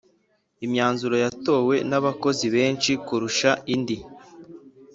Imyanzuro 0.65 1.15
yatowe 1.23 1.75
n’ 1.89 1.91
abakozi 1.99 2.45
benshi 2.55 2.91
kurusha 3.05 3.49
indi 3.73 3.97